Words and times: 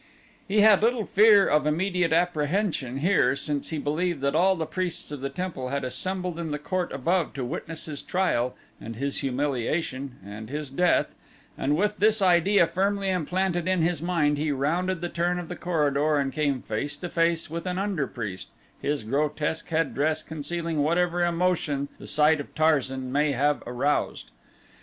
He 0.47 0.61
had 0.61 0.81
little 0.81 1.05
fear 1.05 1.47
of 1.47 1.67
immediate 1.67 2.11
apprehension 2.11 2.97
here 3.01 3.35
since 3.35 3.69
he 3.69 3.77
believed 3.77 4.21
that 4.21 4.33
all 4.33 4.55
the 4.55 4.65
priests 4.65 5.11
of 5.11 5.21
the 5.21 5.29
temple 5.29 5.69
had 5.69 5.83
assembled 5.83 6.39
in 6.39 6.49
the 6.49 6.57
court 6.57 6.91
above 6.91 7.33
to 7.35 7.45
witness 7.45 7.85
his 7.85 8.01
trial 8.01 8.55
and 8.79 8.95
his 8.95 9.17
humiliation 9.17 10.15
and 10.25 10.49
his 10.49 10.71
death, 10.71 11.13
and 11.55 11.77
with 11.77 11.97
this 11.99 12.19
idea 12.19 12.65
firmly 12.65 13.09
implanted 13.11 13.67
in 13.67 13.83
his 13.83 14.01
mind 14.01 14.39
he 14.39 14.51
rounded 14.51 15.01
the 15.01 15.07
turn 15.09 15.37
of 15.37 15.49
the 15.49 15.55
corridor 15.55 16.17
and 16.17 16.33
came 16.33 16.63
face 16.63 16.97
to 16.97 17.07
face 17.07 17.47
with 17.47 17.67
an 17.67 17.77
under 17.77 18.07
priest, 18.07 18.47
his 18.81 19.03
grotesque 19.03 19.69
headdress 19.69 20.23
concealing 20.23 20.81
whatever 20.81 21.23
emotion 21.23 21.89
the 21.99 22.07
sight 22.07 22.39
of 22.39 22.55
Tarzan 22.55 23.11
may 23.11 23.33
have 23.33 23.61
aroused. 23.67 24.31